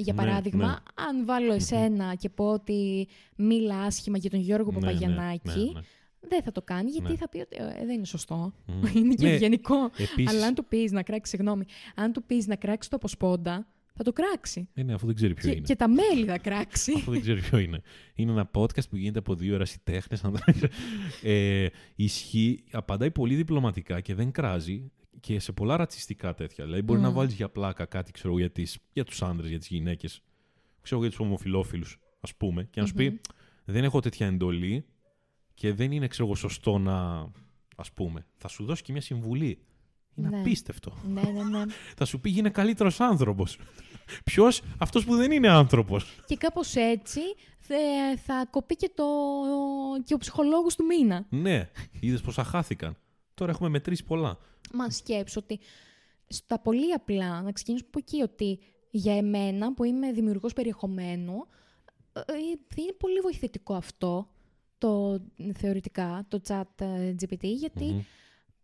[0.00, 1.04] Για Ναι, παράδειγμα, ναι.
[1.08, 5.76] αν βάλω εσένα και πω ότι μίλα άσχημα για τον Γιώργο Ναι, Παπαγιανάκη,
[6.20, 7.16] δεν θα το κάνει γιατί Ναι.
[7.16, 8.52] θα πει ότι ε, δεν είναι σωστό.
[8.66, 8.82] Μμ.
[8.96, 9.90] είναι και Ναι, ευγενικό.
[9.96, 13.66] Επίσης, Αλλά αν του πεις να κράξει, συγγνώμη, αν του πεις να κράξει το αποσπόντα,
[13.94, 14.68] θα το κράξει.
[14.74, 15.66] ε, ναι, αφού δεν ξέρει ποιο Και, είναι.
[15.66, 16.92] και τα μέλη θα κράξει.
[16.96, 17.80] Αφού δεν ξέρει ποιο είναι.
[18.14, 20.22] Είναι ένα podcast που γίνεται από δύο ερασιτέχνες.
[21.22, 26.64] ε, ισχύει, απαντάει πολύ διπλωματικά και δεν κράζει και σε πολλά ρατσιστικά τέτοια.
[26.64, 27.14] Δηλαδή, μπορεί να Μμ.
[27.14, 30.22] βάλεις για πλάκα κάτι ξέρω, για, τις, για τους άντρε, για τις γυναίκες,
[30.82, 33.06] ξέρω για τους ομοφυλόφιλους, ας πούμε, και να σου Μμμ.
[33.06, 33.20] πει
[33.64, 34.84] Δεν έχω τέτοια εντολή
[35.54, 36.96] και δεν είναι ξέρω, εγώ, σωστό να.
[37.76, 39.58] Α πούμε, θα σου δώσει και μια συμβουλή.
[40.14, 40.38] Είναι Ναι.
[40.38, 40.92] απίστευτο.
[41.08, 41.64] ναι, ναι, ναι.
[41.98, 43.58] Θα σου πει γίνε καλύτερος άνθρωπος.
[44.24, 46.18] Ποιος, αυτός που δεν είναι άνθρωπος.
[46.26, 47.20] Και κάπως έτσι
[47.58, 49.04] θε- θα κοπεί και, το,
[50.04, 51.26] και ο ψυχολόγος του μήνα.
[51.30, 52.96] Ναι, είδες πόσα χάθηκαν.
[53.38, 54.38] Τώρα έχουμε μετρήσει πολλά.
[54.72, 55.60] Μα σκέψω ότι
[56.26, 58.58] στα πολύ απλά, να ξεκινήσουμε από εκεί, ότι
[58.90, 61.46] για εμένα που είμαι δημιουργός περιεχομένου,
[62.12, 62.36] ε, ε,
[62.76, 64.28] είναι πολύ βοηθητικό αυτό,
[64.78, 65.20] το
[65.54, 68.00] θεωρητικά, το chat ε, GPT, γιατί Μμμ.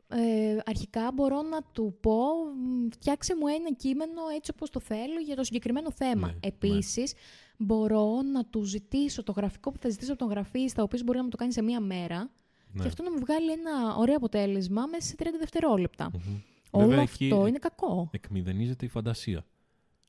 [0.09, 2.17] ε, αρχικά μπορώ να του πω
[2.57, 6.27] μ, φτιάξε μου ένα κείμενο έτσι όπως το θέλω για το συγκεκριμένο θέμα.
[6.27, 7.15] Ναι, Επίσης,
[7.57, 11.19] μπορώ να του ζητήσω το γραφικό που θα ζητήσω από τον γραφίστα, ο οποίος μπορεί
[11.19, 12.31] να μου το κάνει σε μία μέρα,
[12.75, 12.83] Ναι.
[12.83, 16.11] και αυτό να μου βγάλει ένα ωραίο αποτέλεσμα μέσα σε 30 δευτερόλεπτα.
[16.15, 16.37] Μμμ.
[16.71, 18.09] Όλο Βέβαια, αυτό εκεί είναι κακό.
[18.13, 19.45] εκμηδενίζεται η φαντασία.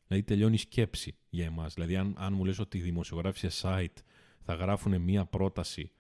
[0.08, 1.74] Δηλαδή τελειώνει η σκέψη για εμάς.
[1.74, 4.02] Δηλαδή αν, αν μου λες ότι οι δημοσιογράφοι σε site
[4.42, 5.92] θα γράφουν μία πρόταση,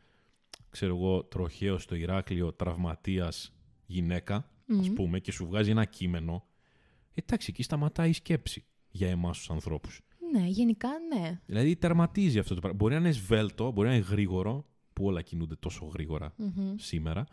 [0.69, 3.53] ξέρω εγώ, τροχαίο στο Ηράκλειο, τραυματίας
[3.85, 4.35] γυναίκα,
[4.79, 4.93] ας Μμμ.
[4.93, 6.45] πούμε, και σου βγάζει ένα κείμενο,
[7.13, 10.01] εντάξει, εκεί σταματάει η σκέψη για εμάς τους ανθρώπους.
[10.31, 11.39] Ναι, γενικά ναι.
[11.45, 12.77] Δηλαδή τερματίζει αυτό το πράγμα.
[12.77, 16.75] Μπορεί να είναι σβέλτο, μπορεί να είναι γρήγορο, που όλα κινούνται τόσο γρήγορα Μμμ.
[16.77, 17.25] σήμερα,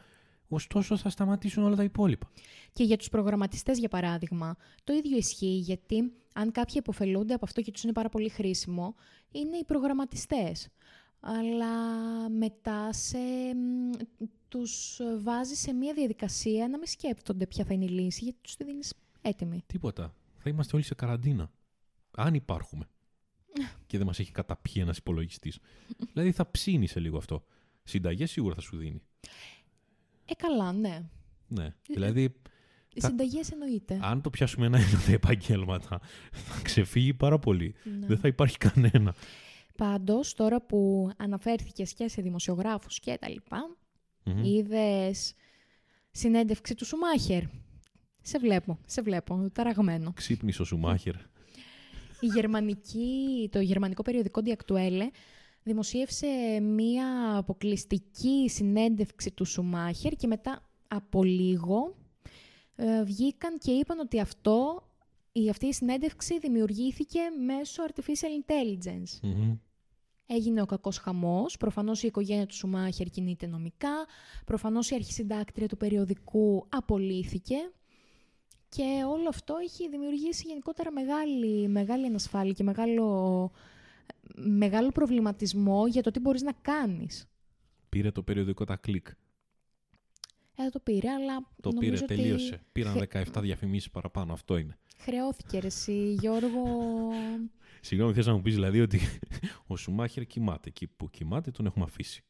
[0.49, 2.31] ωστόσο θα σταματήσουν όλα τα υπόλοιπα.
[2.73, 7.63] Και για τους προγραμματιστές, για παράδειγμα, το ίδιο ισχύει, γιατί αν κάποιοι υποφελούνται από αυτό
[7.63, 8.95] και τους είναι πάρα πολύ χρήσιμο,
[9.31, 10.69] είναι οι προγραμματιστές.
[11.21, 11.75] Αλλά
[12.31, 13.19] μετά σε,
[13.55, 13.91] μ,
[14.49, 18.57] τους βάζει σε μια διαδικασία να μην σκέπτονται ποια θα είναι η λύση, γιατί τους
[18.57, 19.63] τη δίνεις έτοιμη.
[19.67, 20.15] Τίποτα.
[20.39, 21.51] Θα είμαστε όλοι σε καραντίνα.
[22.11, 22.87] Αν υπάρχουμε.
[23.87, 25.59] και δεν μας έχει καταπιεί ένας υπολογιστής.
[26.13, 27.45] δηλαδή θα ψήνει σε λίγο αυτό.
[27.83, 29.03] Συνταγές σίγουρα θα σου δίνει.
[30.25, 31.03] Ε, καλά, ναι.
[31.49, 31.75] Ναι.
[31.87, 32.35] Δηλαδή,
[32.95, 33.99] Οι Θα- συνταγές εννοείται.
[34.03, 36.01] αν το πιάσουμε ένα-ένα τα επαγγέλματα,
[36.33, 37.75] θα ξεφύγει πάρα πολύ.
[38.01, 38.07] Ναι.
[38.07, 39.15] Δεν θα υπάρχει κανένα.
[39.77, 43.77] Πάντως, τώρα που αναφέρθηκες και σε δημοσιογράφους και τα λοιπά,
[44.25, 44.45] Μμμ.
[44.45, 45.35] είδες
[46.11, 47.43] συνέντευξη του Σουμάχερ.
[48.23, 50.13] Σε βλέπω, σε βλέπω, ταραγμένο.
[50.13, 51.15] Ξύπνησε ο Σουμάχερ.
[52.21, 55.07] Η γερμανική, το γερμανικό περιοδικό Die Aktuelle
[55.63, 61.95] δημοσίευσε μία αποκλειστική συνέντευξη του Σουμάχερ και μετά από λίγο
[62.77, 64.83] ε, βγήκαν και είπαν ότι αυτό,
[65.33, 69.19] η, αυτή η συνέντευξη δημιουργήθηκε μέσω artificial intelligence.
[69.23, 69.57] Μμμ.
[70.27, 71.57] Έγινε ο κακός χαμός.
[71.57, 74.07] Προφανώς η οικογένεια του Σουμάχερ κινείται νομικά.
[74.45, 77.57] Προφανώς η αρχισυντάκτρια του περιοδικού απολύθηκε.
[78.69, 83.51] Και όλο αυτό έχει δημιουργήσει γενικότερα μεγάλη, μεγάλη ανασφάλεια και μεγάλο,
[84.35, 87.27] μεγάλο προβληματισμό για το τι μπορείς να κάνεις.
[87.89, 89.07] Πήρε το περιοδικό τα κλικ.
[90.57, 92.63] Ε, το πήρε, αλλά Το νομίζω πήρε, ότι τελείωσε.
[92.73, 94.33] Πήραν χρε- 17 διαφημίσεις παραπάνω.
[94.33, 94.79] Αυτό είναι.
[94.99, 96.63] Χρεώθηκε ρε εσύ, Γιώργο.
[97.81, 99.01] Συγγνώμη, θες να μου πεις δηλαδή ότι
[99.67, 100.69] ο Σουμάχερ κοιμάται.
[100.69, 102.25] Εκεί που κοιμάται τον έχουμε αφήσει.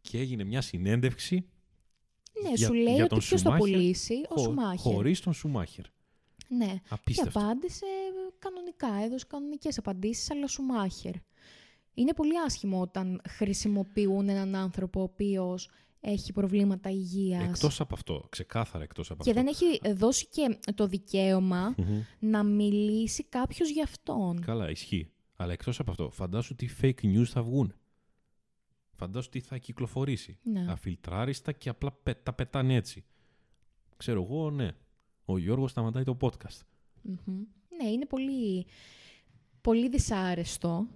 [0.00, 1.44] Και έγινε μια συνέντευξη
[2.42, 4.92] ναι, Για- σου λέει για ότι τον ποιος θα Σουμάχερ, πουλήσει, ο χω- Σουμάχερ.
[4.92, 5.84] χωρίς τον Σουμάχερ.
[6.48, 6.66] Ναι.
[6.66, 7.38] Και Απίστευτο.
[7.40, 7.86] απάντησε
[8.42, 11.14] κανονικά, έδωσε κανονικές απαντήσεις, αλλά Σουμάχερ.
[11.94, 15.68] Είναι πολύ άσχημο όταν χρησιμοποιούν έναν άνθρωπο ο οποίος
[16.00, 19.42] έχει προβλήματα υγείας Εκτός από αυτό, ξεκάθαρα εκτός από και αυτό.
[19.42, 22.00] δεν έχει δώσει και το δικαίωμα Μμμ.
[22.18, 24.40] να μιλήσει κάποιος για αυτόν.
[24.40, 25.10] Καλά, ισχύει.
[25.36, 27.74] Αλλά εκτός από αυτό, φαντάσου τι fake news θα βγουν.
[28.96, 30.38] Φαντάσου τι θα κυκλοφορήσει.
[30.42, 30.66] Ναι.
[30.68, 33.04] Αφιλτράριστα και απλά πε- τα πετάνε έτσι.
[33.96, 34.70] Ξέρω εγώ, ναι.
[35.24, 36.60] Ο Γιώργος σταματάει το podcast.
[37.02, 37.42] Μμμ.
[37.76, 38.66] Ναι, είναι πολύ,
[39.60, 40.86] πολύ δυσάρεστο.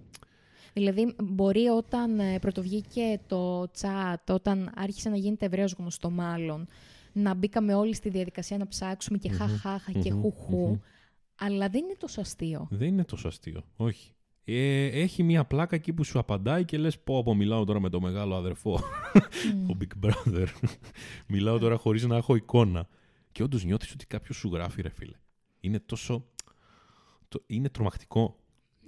[0.73, 6.67] Δηλαδή, μπορεί όταν ε, πρωτοβγήκε το chat, όταν άρχισε να γίνεται ευρέως γνωστό μάλλον,
[7.13, 10.77] να μπήκαμε όλοι στη διαδικασία να ψάξουμε και χαχάχα και μμμ, χουχού, μμμ.
[11.35, 12.67] αλλά δεν είναι τόσο αστείο.
[12.69, 13.63] Δεν είναι τόσο αστείο.
[13.75, 14.11] Όχι.
[14.49, 17.89] Ε, έχει μια πλάκα εκεί που σου απαντάει και λες πω από μιλάω τώρα με
[17.89, 18.79] το μεγάλο αδερφό,
[19.55, 19.69] Μμ.
[19.71, 20.47] ο Big Brother.
[21.27, 22.87] μιλάω τώρα χωρίς να έχω εικόνα.
[23.31, 25.15] Και όντως νιώθεις ότι κάποιος σου γράφει ρε φίλε.
[25.59, 26.25] Είναι τόσο...
[27.27, 28.39] το- Είναι τρομακτικό.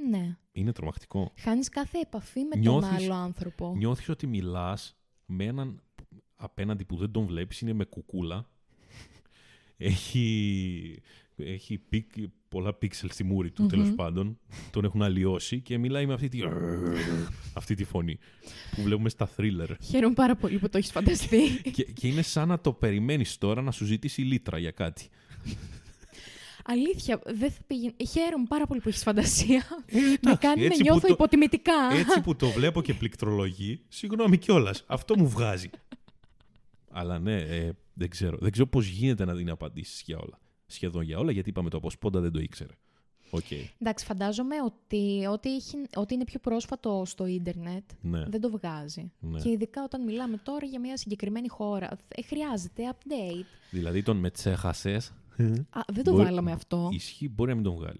[0.10, 0.38] Ναι.
[0.52, 1.34] Είναι τρομακτικό.
[1.38, 3.73] Χάνεις κάθε επαφή με Νιώθεις- τον άλλο άνθρωπο.
[3.78, 5.82] Νιώθεις ότι μιλάς με έναν
[6.36, 8.49] απέναντι που δεν τον βλέπεις, είναι με κουκούλα.
[9.78, 11.02] Έχει,
[11.36, 12.12] έχει πικ,
[12.49, 13.69] πολλά πίξελ στη μούρη του, Μμμ.
[13.69, 14.39] τέλος πάντων.
[14.71, 16.39] Τον έχουν αλλοιώσει και μιλάει με αυτή τη,
[17.54, 18.17] αυτή τη φωνή
[18.75, 19.69] που βλέπουμε στα thriller.
[19.84, 21.62] Χαίρομαι πάρα πολύ που το έχεις φανταστεί.
[21.71, 25.08] και, και είναι σαν να το περιμένεις τώρα να σου ζητήσει λύτρα για κάτι.
[26.71, 27.93] Αλήθεια, δεν θα πήγαινε.
[28.10, 29.63] Χαίρομαι πάρα πολύ που έχεις φαντασία.
[29.86, 31.73] Ε, Με εντάξει, κάνει να έτσι που νιώθω το- υποτιμητικά.
[31.93, 34.84] Έτσι που το βλέπω και πληκτρολογεί, συγγνώμη κιόλας.
[34.88, 35.69] Αυτό μου βγάζει.
[36.91, 38.38] Αλλά ναι, ε, δεν ξέρω.
[38.39, 40.39] Δεν ξέρω πώς γίνεται να δίνει απαντήσεις για όλα.
[40.65, 42.73] Σχεδόν για όλα, γιατί είπαμε το από σπόντα δεν το ήξερε.
[43.32, 43.45] Οκ.
[43.79, 48.23] Εντάξει, φαντάζομαι ότι ό,τι, έχει- ό,τι είναι πιο πρόσφατο στο ίντερνετ Ναι.
[48.27, 49.12] δεν το βγάζει.
[49.19, 49.39] ναι.
[49.41, 51.89] Και ειδικά όταν μιλάμε τώρα για μια συγκεκριμένη χώρα.
[52.08, 53.45] Ε, χρειάζεται update.
[53.69, 55.13] Δηλαδή τον με ξέχασες.
[55.69, 56.89] Α, δεν το Μπορεί- βάλαμε αυτό.
[56.91, 57.99] Ισχύει, μπορεί να μην τον βγάλει.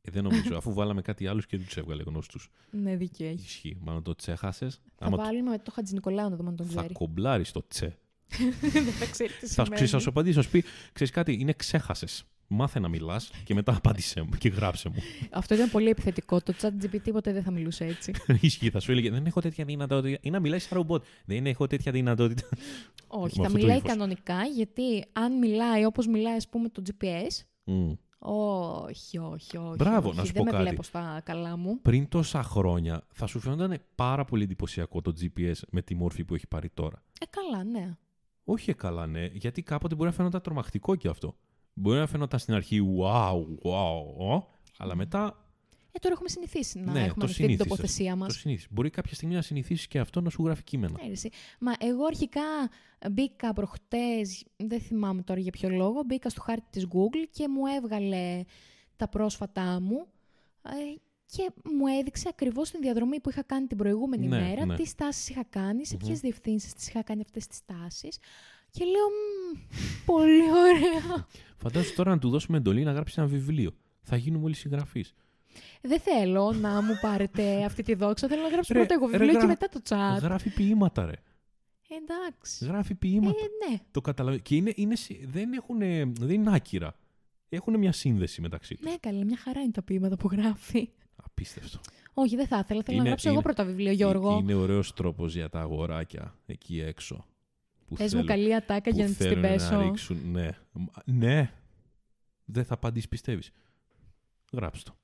[0.00, 2.38] Ε, δεν νομίζω, αφού βάλαμε κάτι άλλο και δεν τους έβγαλε γνωστού.
[2.70, 3.44] Ναι, δίκιο έχει.
[3.44, 3.76] Ισχύει.
[3.80, 4.80] Μάλλον το τσέχασες.
[4.96, 6.92] Θα βάλουμε το Χατζη Νικολάου να δούμε αν τον θα ξέρει.
[6.92, 7.98] κομπλάρεις το τσε.
[8.72, 9.74] δεν θα ξέρει τι Θα, σημαίνει.
[9.74, 12.24] ξέρεις, θα σου απαντήσει, θα σου πει: Ξέρεις κάτι, είναι ξέχασες.
[12.48, 14.94] Μάθε να μιλάς και μετά απάντησέ μου και γράψε μου.
[15.30, 16.40] Αυτό ήταν πολύ επιθετικό.
[16.40, 18.12] Το chat GPT ποτέ δεν θα μιλούσε έτσι.
[18.40, 20.18] Ισχύει, θα σου έλεγε Δεν έχω τέτοια δυνατότητα.
[20.20, 21.04] Ή να μιλάει σαν ρομπότ.
[21.24, 22.48] Δεν έχω τέτοια δυνατότητα.
[23.08, 23.90] Όχι, Με θα αυτό το μιλάει ύφος.
[23.90, 27.92] κανονικά γιατί αν μιλάει όπως μιλάει ας πούμε το GPS, Μμ.
[28.18, 29.76] όχι, όχι, όχι.
[29.76, 30.62] Μπράβο, όχι, να σου δεν πω με κάτι.
[30.62, 31.80] βλέπω στα καλά μου.
[31.82, 36.34] Πριν τόσα χρόνια θα σου φαίνονταν πάρα πολύ εντυπωσιακό το GPS με τη μόρφη που
[36.34, 37.02] έχει πάρει τώρα.
[37.20, 37.96] Ε, καλά, ναι.
[38.44, 41.36] Όχι καλά, ναι, γιατί κάποτε μπορεί να φαίνονταν τρομακτικό και αυτό.
[41.78, 44.42] Μπορεί να φαίνονταν στην αρχή wow, wow, oh,
[44.78, 45.40] αλλά μετά
[45.92, 47.68] Ε, τώρα έχουμε συνηθίσει να Ναι, έχουμε το ανοιχτή την συνήθισες.
[47.68, 48.34] τοποθεσία το μας.
[48.34, 48.66] συνήθιζε.
[48.70, 50.98] Μπορεί κάποια στιγμή να συνηθίσει και αυτό να σου γράφει κείμενα.
[51.00, 51.30] Ναι, ρε, εσύ.
[51.60, 52.42] Μα εγώ αρχικά
[53.12, 57.66] μπήκα προχτές, δεν θυμάμαι τώρα για ποιο λόγο, μπήκα στο χάρτη της Google και μου
[57.66, 58.42] έβγαλε
[58.96, 60.06] τα πρόσφατά μου
[60.62, 60.70] ε,
[61.26, 64.74] και μου έδειξε ακριβώς την διαδρομή που είχα κάνει την προηγούμενη Ναι, μέρα, ναι.
[64.76, 66.06] τι στάσεις είχα κάνει, σε Μμμ.
[66.06, 68.18] ποιες διευθύνσεις τις είχα κάνει αυτές τις στάσεις
[68.70, 69.60] και λέω «Μμμ,
[70.04, 71.26] πολύ ωραία.
[71.56, 73.70] Φαντάζομαι τώρα να του δώσουμε εντολή να γράψει ένα βιβλίο.
[74.02, 75.14] Θα γίνουμε όλοι συγγραφείς.
[75.82, 79.10] δεν θέλω να μου πάρετε αυτή τη δόξα, θέλω να γράψω Ρε, πρώτα εγώ ρε,
[79.18, 80.22] βιβλίο και γρα- μετά το chat.
[80.22, 81.14] Γράφει ποίηματα, ρε.
[81.88, 82.64] Εντάξει.
[82.64, 83.40] Γράφει Ε, ποίηματα.
[83.70, 83.76] ναι.
[83.90, 84.42] Το καταλαβαίνω.
[84.42, 85.78] Και είναι, είναι, συ- δεν, έχουν,
[86.18, 86.94] δεν είναι άκυρα.
[87.48, 88.84] Έχουν μια σύνδεση μεταξύ τους.
[88.90, 90.88] Ναι, καλή, μια χαρά είναι τα ποίηματα που γράφει.
[91.16, 91.78] Απίστευτο.
[92.14, 92.82] Όχι, δεν θα ήθελα.
[92.82, 94.38] Θέλω να Είναι- γράψω εγώ είναι- πρώτα βιβλίο, Γιώργο.
[94.38, 97.24] Είναι ωραίος τρόπος για τα αγοράκια εκεί έξω.
[97.86, 99.80] Που Πες μου θέλουν- καλή ατάκα που για να της την θέλουν να πέσω.
[99.80, 100.30] ρίξουν.
[100.30, 100.48] Ναι.
[100.72, 101.52] Μ, Ναι.
[102.44, 103.50] Δεν θα απαντήσεις, πιστεύεις.
[104.52, 104.96] Γράψτε το.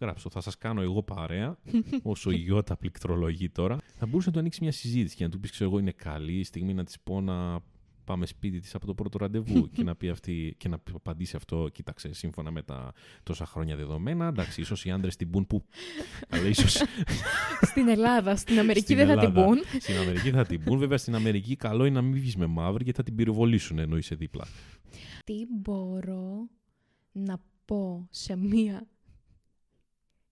[0.00, 0.34] Γράψτε το.
[0.34, 1.58] Θα σας κάνω εγώ παρέα,
[2.02, 3.76] όσο η Γιώτα πληκτρολογεί τώρα.
[3.96, 6.38] Θα μπορούσε να του ανοίξει μια συζήτηση και να του πεις: Ξέρω εγώ, είναι καλή
[6.38, 7.60] η στιγμή να της πω να
[8.04, 11.68] πάμε σπίτι της από το πρώτο ραντεβού και να πει αυτή και να απαντήσει αυτό.
[11.72, 14.26] Κοίταξε, σύμφωνα με τα τόσα χρόνια δεδομένα.
[14.26, 15.64] Εντάξει, ίσως οι άντρες την πούν που.
[16.28, 16.84] Αλλά ίσω
[17.70, 19.46] Στην Ελλάδα, στην Αμερική Στην δεν θα την Ελλάδα.
[19.46, 19.58] πούν.
[19.80, 20.78] Στην Αμερική θα την πούν.
[20.78, 23.96] Βέβαια στην Αμερική καλό είναι να μην βγεις με μαύρη γιατί θα την πυροβολήσουν ενώ
[23.96, 24.46] είσαι δίπλα.
[25.24, 26.48] Τι μπορώ
[27.12, 28.86] να πω σε μία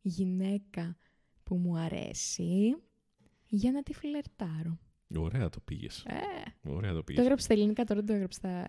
[0.02, 1.10] γυναίκα που
[1.50, 2.76] που μου αρέσει
[3.46, 4.78] για να τη φλερτάρω;
[5.16, 6.04] Ωραία το πήγες.
[6.06, 7.22] Ε, Ωραία το το πήγες.
[7.22, 8.66] έγραψε στα ελληνικά, τώρα δεν το έγραψε στα...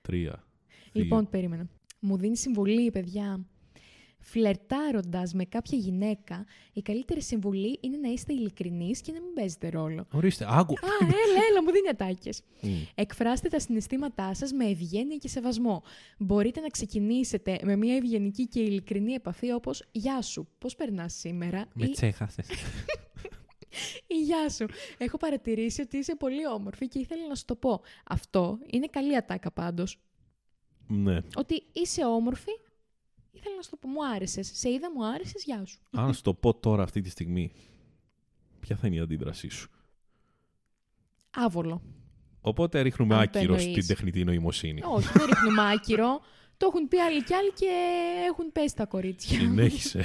[0.00, 0.44] Τρία.
[0.92, 1.68] Λοιπόν, περίμενα.
[2.00, 3.46] Μου δίνει συμβουλή, παιδιά.
[4.26, 9.68] Φλερτάροντας με κάποια γυναίκα, η καλύτερη συμβουλή είναι να είστε ειλικρινείς και να μην παίζετε
[9.68, 10.06] ρόλο.
[10.12, 10.72] Ορίστε, άκου.
[10.72, 12.42] Α, έλα, έλα, μου δίνει ατάκες.
[12.60, 12.68] Μμ.
[12.94, 15.82] Εκφράστε τα συναισθήματά σας με ευγένεια και σεβασμό.
[16.18, 21.64] Μπορείτε να ξεκινήσετε με μια ευγενική και ειλικρινή επαφή όπως «Γεια σου, πώς περνάς σήμερα»
[21.74, 22.46] Με ή, τσέχασες.
[24.06, 24.66] ή «Γεια σου,
[24.98, 27.80] έχω παρατηρήσει ότι είσαι πολύ όμορφη και ήθελα να σου το πω».
[28.04, 29.98] Αυτό είναι καλή ατάκα πάντως.
[30.86, 31.18] ναι.
[31.34, 32.50] Ότι είσαι όμορφη,
[33.30, 34.50] ήθελα να σου το πω, μου άρεσες.
[34.54, 35.80] Σε είδα, μου άρεσες, γεια σου.
[35.90, 37.52] Αν σου το πω τώρα αυτή τη στιγμή,
[38.60, 39.70] ποια θα είναι η αντίδρασή σου;
[41.30, 41.82] Άβολο.
[42.40, 43.72] Οπότε ρίχνουμε Αν το άκυρο εννοείς.
[43.72, 44.80] στην τεχνητή νοημοσύνη.
[44.84, 46.20] Όχι, δεν ρίχνουμε άκυρο.
[46.56, 47.66] Το έχουν πει άλλοι κι άλλοι και
[48.30, 49.38] έχουν πέσει τα κορίτσια.
[49.38, 50.04] Συνέχισε.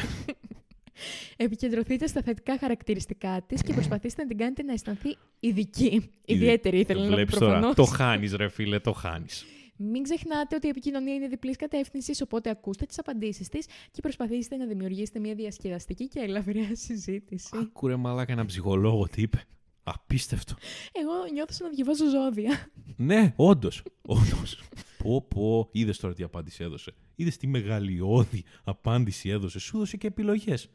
[1.38, 6.10] Επικεντρωθείτε στα θετικά χαρακτηριστικά της και προσπαθήστε να την κάνετε να αισθανθεί ειδική.
[6.26, 7.76] Ιδιαίτερη ήθελα να πω Βλέπεις τώρα, προφανώς.
[7.76, 9.46] το χάνεις ρε φίλε, το χάνεις.
[9.82, 14.56] Μην ξεχνάτε ότι η επικοινωνία είναι διπλής κατεύθυνσης, οπότε ακούστε τις απαντήσεις της και προσπαθήστε
[14.56, 17.50] να δημιουργήσετε μια διασκεδαστική και ελαφριά συζήτηση.
[17.62, 19.44] Άκου ρε μαλάκα ένα ψυχολόγο τι είπε.
[19.84, 20.54] Απίστευτο.
[20.92, 22.72] Εγώ νιώθω σαν να διαβάζω ζώδια.
[22.96, 23.84] Ναι, όντως.
[24.02, 24.62] Όντως.
[25.04, 25.70] πω, πω.
[25.72, 26.94] Είδες τώρα τι απάντηση έδωσε.
[27.16, 29.60] Είδες τι μεγαλειώδη απάντηση έδωσε.
[29.60, 30.70] Σου έδωσε και επιλογές.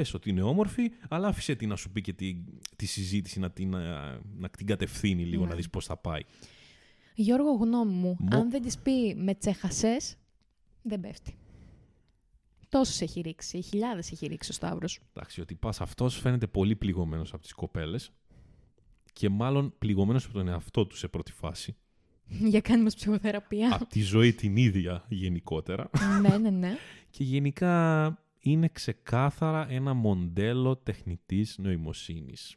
[0.00, 2.36] Πες ότι είναι όμορφη, αλλά άφησε την να σου πει και τη,
[2.76, 5.48] τη συζήτηση να την, να, να την κατευθύνει λίγο, Ναι.
[5.48, 6.20] να δεις πώς θα πάει.
[7.14, 10.16] Γιώργο, γνώμη μου, Μο- αν δεν της πει με τσέχασες,
[10.82, 11.34] δεν πέφτει.
[12.68, 15.00] Τόσου έχει ρίξει, χιλιάδες έχει ρίξει ο Σταύρος.
[15.14, 18.10] Εντάξει, ότι πας αυτός φαίνεται πολύ πληγωμένος από τις κοπέλες
[19.12, 21.76] και μάλλον πληγωμένος από τον εαυτό του σε πρώτη φάση.
[22.50, 23.74] Για κάνει μας ψυχοθεραπεία.
[23.74, 25.90] από τη ζωή την ίδια γενικότερα.
[26.20, 26.76] ναι, ναι, ναι.
[27.10, 32.54] Και γενικά είναι ξεκάθαρα ένα μοντέλο τεχνητής νοημοσύνης.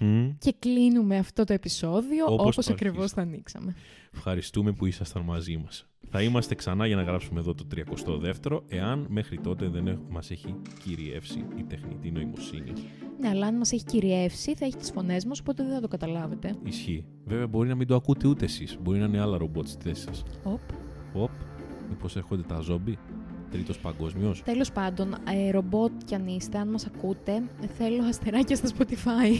[0.00, 0.34] Μμμ.
[0.38, 3.24] Και κλείνουμε αυτό το επεισόδιο Όπως όπως, το ακριβώς αρχίσαμε.
[3.26, 3.74] το ανοίξαμε.
[4.14, 5.86] Ευχαριστούμε που ήσασταν μαζί μας.
[6.10, 10.30] Θα είμαστε ξανά για να γράψουμε εδώ το 32ο, εάν μέχρι τότε δεν έχ- μας
[10.30, 12.72] έχει κυριεύσει η τεχνητή νοημοσύνη.
[13.20, 15.88] Ναι, αλλά αν μας έχει κυριεύσει θα έχει τις φωνές μας, οπότε δεν θα το
[15.88, 16.54] καταλάβετε.
[16.64, 17.04] Ισχύει.
[17.24, 18.78] Βέβαια μπορεί να μην το ακούτε ούτε εσείς.
[18.82, 20.22] Μπορεί να είναι άλλα ρομπότ στη θέση σας.
[20.44, 20.60] Οπ.
[21.14, 21.30] Οπ,
[21.88, 22.98] μήπως έρχονται τα ζόμπι;
[23.50, 24.42] Τρίτος παγκόσμιος.
[24.44, 27.42] Τέλος πάντων, ε, ρομπότ κι αν είστε, αν μας ακούτε,
[27.78, 29.38] θέλω αστεράκια στα Spotify.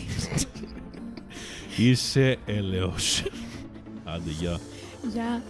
[1.77, 3.25] Είσαι έλεος.
[4.05, 4.59] Άντε, γεια.
[5.13, 5.43] Γεια.